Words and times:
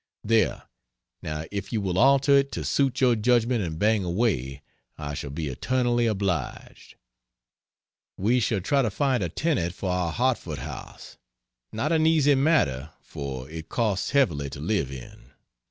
There! 0.23 0.63
Now 1.21 1.45
if 1.51 1.71
you 1.71 1.79
will 1.79 1.99
alter 1.99 2.35
it 2.39 2.51
to 2.53 2.65
suit 2.65 3.01
your 3.01 3.15
judgment 3.15 3.63
and 3.63 3.77
bang 3.77 4.03
away, 4.03 4.63
I 4.97 5.13
shall 5.13 5.29
be 5.29 5.47
eternally 5.47 6.07
obliged. 6.07 6.95
We 8.17 8.39
shall 8.39 8.61
try 8.61 8.81
to 8.81 8.89
find 8.89 9.21
a 9.21 9.29
tenant 9.29 9.75
for 9.75 9.91
our 9.91 10.11
Hartford 10.11 10.57
house; 10.57 11.17
not 11.71 11.91
an 11.91 12.07
easy 12.07 12.33
matter, 12.33 12.93
for 13.03 13.47
it 13.51 13.69
costs 13.69 14.09
heavily 14.09 14.49
to 14.49 14.59
live 14.59 14.89
in. 14.91 15.33